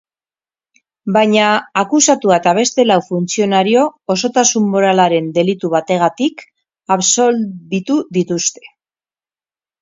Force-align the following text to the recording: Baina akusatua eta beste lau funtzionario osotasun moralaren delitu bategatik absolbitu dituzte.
Baina 1.17 1.49
akusatua 1.81 2.39
eta 2.41 2.53
beste 2.59 2.85
lau 2.91 2.97
funtzionario 3.09 3.83
osotasun 4.15 4.65
moralaren 4.77 5.29
delitu 5.37 5.71
bategatik 5.75 6.43
absolbitu 6.97 8.01
dituzte. 8.19 8.67